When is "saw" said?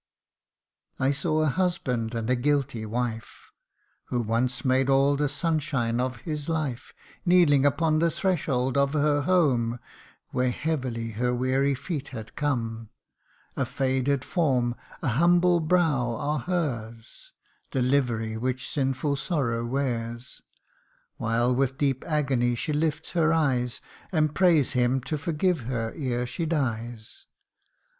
1.11-1.43